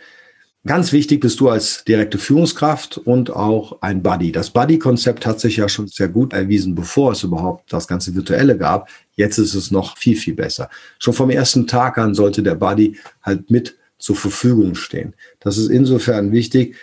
Ganz 0.65 0.93
wichtig 0.93 1.19
bist 1.19 1.41
du 1.41 1.49
als 1.49 1.83
direkte 1.83 2.17
Führungskraft 2.17 2.97
und 2.97 3.29
auch 3.31 3.81
ein 3.81 4.01
Buddy. 4.01 4.31
Das 4.31 4.49
Buddy-Konzept 4.49 5.25
hat 5.25 5.41
sich 5.41 5.57
ja 5.57 5.67
schon 5.67 5.89
sehr 5.89 6.07
gut 6.07 6.31
erwiesen, 6.31 6.73
bevor 6.73 7.11
es 7.11 7.23
überhaupt 7.23 7.71
das 7.73 7.85
ganze 7.85 8.15
Virtuelle 8.15 8.57
gab. 8.57 8.89
Jetzt 9.15 9.37
ist 9.39 9.55
es 9.55 9.71
noch 9.71 9.97
viel, 9.97 10.15
viel 10.15 10.35
besser. 10.35 10.69
Schon 10.99 11.13
vom 11.13 11.29
ersten 11.29 11.67
Tag 11.67 11.97
an 11.97 12.13
sollte 12.13 12.41
der 12.41 12.55
Buddy 12.55 12.97
halt 13.21 13.51
mit 13.51 13.75
zur 13.97 14.15
Verfügung 14.15 14.75
stehen. 14.75 15.13
Das 15.41 15.57
ist 15.57 15.69
insofern 15.69 16.31
wichtig, 16.31 16.75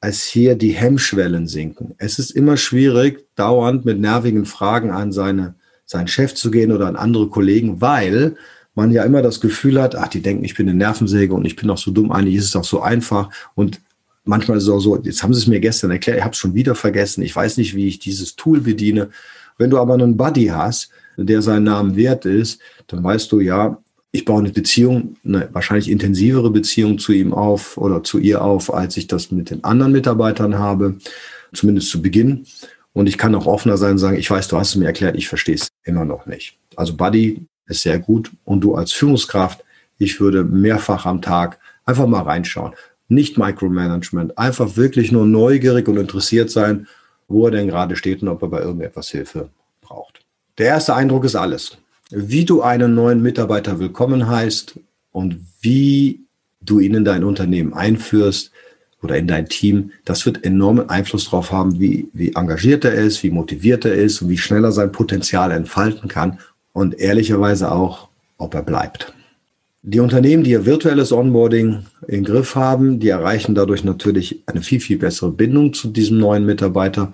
als 0.00 0.24
hier 0.24 0.56
die 0.56 0.72
Hemmschwellen 0.72 1.46
sinken. 1.46 1.94
Es 1.98 2.18
ist 2.18 2.32
immer 2.32 2.56
schwierig, 2.56 3.24
dauernd 3.36 3.84
mit 3.84 4.00
nervigen 4.00 4.46
Fragen 4.46 4.90
an 4.90 5.12
seine, 5.12 5.54
seinen 5.88 6.06
Chef 6.06 6.34
zu 6.34 6.50
gehen 6.50 6.70
oder 6.70 6.86
an 6.86 6.96
andere 6.96 7.28
Kollegen, 7.28 7.80
weil 7.80 8.36
man 8.74 8.92
ja 8.92 9.02
immer 9.04 9.22
das 9.22 9.40
Gefühl 9.40 9.80
hat, 9.80 9.96
ach, 9.96 10.08
die 10.08 10.20
denken, 10.20 10.44
ich 10.44 10.54
bin 10.54 10.68
eine 10.68 10.76
Nervensäge 10.76 11.34
und 11.34 11.44
ich 11.46 11.56
bin 11.56 11.66
doch 11.66 11.78
so 11.78 11.90
dumm, 11.90 12.12
eigentlich 12.12 12.36
ist 12.36 12.44
es 12.44 12.50
doch 12.52 12.64
so 12.64 12.82
einfach. 12.82 13.30
Und 13.54 13.80
manchmal 14.24 14.58
ist 14.58 14.64
es 14.64 14.68
auch 14.68 14.80
so, 14.80 14.96
jetzt 15.02 15.22
haben 15.22 15.32
sie 15.32 15.40
es 15.40 15.46
mir 15.46 15.60
gestern 15.60 15.90
erklärt, 15.90 16.18
ich 16.18 16.24
habe 16.24 16.32
es 16.32 16.38
schon 16.38 16.54
wieder 16.54 16.74
vergessen, 16.74 17.22
ich 17.22 17.34
weiß 17.34 17.56
nicht, 17.56 17.74
wie 17.74 17.88
ich 17.88 17.98
dieses 17.98 18.36
Tool 18.36 18.60
bediene. 18.60 19.08
Wenn 19.56 19.70
du 19.70 19.78
aber 19.78 19.94
einen 19.94 20.16
Buddy 20.16 20.46
hast, 20.46 20.90
der 21.16 21.40
seinen 21.42 21.64
Namen 21.64 21.96
wert 21.96 22.26
ist, 22.26 22.60
dann 22.86 23.02
weißt 23.02 23.32
du 23.32 23.40
ja, 23.40 23.78
ich 24.12 24.24
baue 24.24 24.40
eine 24.40 24.50
Beziehung, 24.50 25.16
eine 25.24 25.48
wahrscheinlich 25.52 25.90
intensivere 25.90 26.50
Beziehung 26.50 26.98
zu 26.98 27.12
ihm 27.12 27.32
auf 27.32 27.78
oder 27.78 28.04
zu 28.04 28.18
ihr 28.18 28.42
auf, 28.42 28.72
als 28.72 28.96
ich 28.96 29.06
das 29.06 29.32
mit 29.32 29.50
den 29.50 29.64
anderen 29.64 29.92
Mitarbeitern 29.92 30.58
habe, 30.58 30.96
zumindest 31.52 31.90
zu 31.90 32.02
Beginn. 32.02 32.46
Und 32.98 33.06
ich 33.06 33.16
kann 33.16 33.34
auch 33.36 33.46
offener 33.46 33.76
sein 33.76 33.92
und 33.92 33.98
sagen, 33.98 34.18
ich 34.18 34.28
weiß, 34.28 34.48
du 34.48 34.56
hast 34.58 34.70
es 34.70 34.76
mir 34.76 34.86
erklärt, 34.86 35.14
ich 35.14 35.28
verstehe 35.28 35.54
es 35.54 35.68
immer 35.84 36.04
noch 36.04 36.26
nicht. 36.26 36.58
Also 36.74 36.96
Buddy 36.96 37.46
ist 37.66 37.82
sehr 37.82 38.00
gut 38.00 38.32
und 38.44 38.60
du 38.60 38.74
als 38.74 38.90
Führungskraft, 38.92 39.64
ich 39.98 40.20
würde 40.20 40.42
mehrfach 40.42 41.06
am 41.06 41.22
Tag 41.22 41.60
einfach 41.84 42.08
mal 42.08 42.22
reinschauen. 42.22 42.72
Nicht 43.06 43.38
Micromanagement, 43.38 44.36
einfach 44.36 44.76
wirklich 44.76 45.12
nur 45.12 45.26
neugierig 45.26 45.86
und 45.86 45.96
interessiert 45.96 46.50
sein, 46.50 46.88
wo 47.28 47.44
er 47.44 47.52
denn 47.52 47.68
gerade 47.68 47.94
steht 47.94 48.20
und 48.22 48.28
ob 48.28 48.42
er 48.42 48.48
bei 48.48 48.62
irgendetwas 48.62 49.10
Hilfe 49.10 49.50
braucht. 49.80 50.24
Der 50.58 50.66
erste 50.66 50.96
Eindruck 50.96 51.24
ist 51.24 51.36
alles 51.36 51.78
wie 52.10 52.44
du 52.44 52.62
einen 52.62 52.94
neuen 52.94 53.22
Mitarbeiter 53.22 53.78
willkommen 53.78 54.28
heißt 54.28 54.80
und 55.12 55.40
wie 55.60 56.24
du 56.60 56.80
ihn 56.80 56.94
in 56.94 57.04
dein 57.04 57.24
Unternehmen 57.24 57.74
einführst, 57.74 58.50
oder 59.02 59.16
in 59.16 59.26
dein 59.26 59.48
Team, 59.48 59.92
das 60.04 60.26
wird 60.26 60.44
enormen 60.44 60.88
Einfluss 60.88 61.26
darauf 61.26 61.52
haben, 61.52 61.78
wie, 61.78 62.08
wie 62.12 62.32
engagiert 62.34 62.84
er 62.84 62.94
ist, 62.94 63.22
wie 63.22 63.30
motiviert 63.30 63.84
er 63.84 63.94
ist 63.94 64.22
und 64.22 64.28
wie 64.28 64.38
schnell 64.38 64.64
er 64.64 64.72
sein 64.72 64.92
Potenzial 64.92 65.52
entfalten 65.52 66.08
kann 66.08 66.38
und 66.72 66.98
ehrlicherweise 66.98 67.70
auch, 67.70 68.08
ob 68.38 68.54
er 68.54 68.62
bleibt. 68.62 69.12
Die 69.82 70.00
Unternehmen, 70.00 70.42
die 70.42 70.50
ihr 70.50 70.66
virtuelles 70.66 71.12
Onboarding 71.12 71.86
im 72.08 72.24
Griff 72.24 72.56
haben, 72.56 72.98
die 72.98 73.08
erreichen 73.08 73.54
dadurch 73.54 73.84
natürlich 73.84 74.42
eine 74.46 74.60
viel, 74.60 74.80
viel 74.80 74.98
bessere 74.98 75.30
Bindung 75.30 75.72
zu 75.72 75.88
diesem 75.88 76.18
neuen 76.18 76.44
Mitarbeiter. 76.44 77.12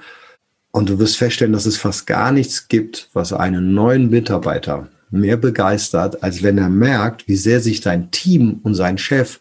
Und 0.71 0.89
du 0.89 0.99
wirst 0.99 1.19
feststellen, 1.19 1.53
dass 1.53 1.67
es 1.67 1.77
fast 1.77 2.07
gar 2.07 2.33
nichts 2.33 2.69
gibt, 2.69 3.11
was 3.13 3.33
einen 3.33 3.75
neuen 3.75 4.09
Mitarbeiter 4.11 4.89
mehr 5.11 5.37
begeistert, 5.37 6.23
als 6.23 6.43
wenn 6.43 6.59
er 6.59 6.71
merkt, 6.71 7.29
wie 7.29 7.37
sehr 7.37 7.61
sich 7.61 7.81
dein 7.81 8.11
Team 8.11 8.61
und 8.63 8.75
sein 8.75 8.99
Chef 8.99 9.41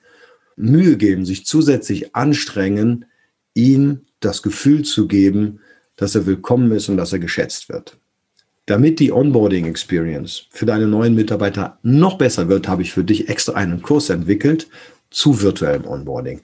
Mühe 0.55 0.97
geben, 0.97 1.25
sich 1.25 1.45
zusätzlich 1.45 2.15
anstrengen, 2.15 3.05
ihm 3.53 4.01
das 4.19 4.41
Gefühl 4.41 4.83
zu 4.83 5.07
geben, 5.07 5.59
dass 5.95 6.15
er 6.15 6.25
willkommen 6.25 6.71
ist 6.71 6.89
und 6.89 6.97
dass 6.97 7.13
er 7.13 7.19
geschätzt 7.19 7.69
wird. 7.69 7.97
Damit 8.65 8.99
die 8.99 9.11
Onboarding 9.11 9.65
Experience 9.65 10.47
für 10.49 10.65
deine 10.65 10.87
neuen 10.87 11.15
Mitarbeiter 11.15 11.79
noch 11.83 12.17
besser 12.17 12.47
wird, 12.47 12.67
habe 12.67 12.81
ich 12.81 12.93
für 12.93 13.03
dich 13.03 13.27
extra 13.27 13.53
einen 13.53 13.81
Kurs 13.81 14.09
entwickelt 14.09 14.69
zu 15.09 15.41
virtuellem 15.41 15.85
Onboarding. 15.85 16.41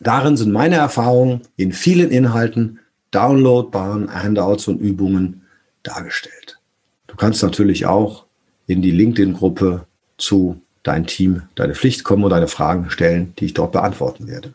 Darin 0.00 0.36
sind 0.36 0.50
meine 0.50 0.76
Erfahrungen 0.76 1.42
in 1.56 1.72
vielen 1.72 2.10
Inhalten, 2.10 2.80
downloadbaren 3.12 4.12
Handouts 4.12 4.66
und 4.66 4.80
Übungen 4.80 5.42
dargestellt. 5.82 6.58
Du 7.06 7.14
kannst 7.14 7.42
natürlich 7.42 7.86
auch 7.86 8.26
in 8.66 8.82
die 8.82 8.90
LinkedIn-Gruppe 8.90 9.86
zu 10.16 10.61
dein 10.82 11.06
Team, 11.06 11.42
deine 11.54 11.74
Pflicht 11.74 12.04
kommen 12.04 12.24
und 12.24 12.30
deine 12.30 12.48
Fragen 12.48 12.90
stellen, 12.90 13.34
die 13.38 13.46
ich 13.46 13.54
dort 13.54 13.72
beantworten 13.72 14.26
werde. 14.26 14.54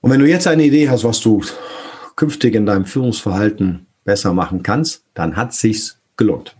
Und 0.00 0.10
wenn 0.10 0.20
du 0.20 0.28
jetzt 0.28 0.46
eine 0.46 0.64
Idee 0.64 0.88
hast, 0.88 1.04
was 1.04 1.20
du 1.20 1.42
künftig 2.16 2.54
in 2.54 2.66
deinem 2.66 2.84
Führungsverhalten 2.84 3.86
besser 4.04 4.32
machen 4.32 4.62
kannst, 4.62 5.02
dann 5.14 5.36
hat 5.36 5.52
sich's 5.52 5.98
gelohnt. 6.16 6.56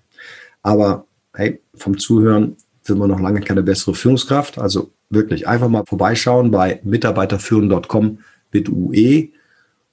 Aber 0.62 1.06
hey, 1.34 1.60
vom 1.74 1.98
Zuhören 1.98 2.56
sind 2.82 2.98
wir 2.98 3.06
noch 3.06 3.20
lange 3.20 3.40
keine 3.40 3.62
bessere 3.62 3.94
Führungskraft. 3.94 4.58
Also 4.58 4.90
wirklich 5.10 5.48
einfach 5.48 5.68
mal 5.68 5.84
vorbeischauen 5.86 6.50
bei 6.50 6.80
mitarbeiterführen.com 6.84 8.18
mit 8.52 8.68
UE 8.68 9.28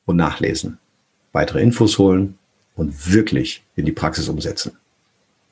und 0.05 0.17
nachlesen. 0.17 0.77
Weitere 1.31 1.61
Infos 1.61 1.97
holen 1.97 2.37
und 2.75 3.11
wirklich 3.11 3.63
in 3.75 3.85
die 3.85 3.91
Praxis 3.91 4.29
umsetzen. 4.29 4.73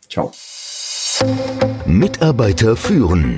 Ciao. 0.09 0.31
Mitarbeiter 1.85 2.75
führen. 2.75 3.37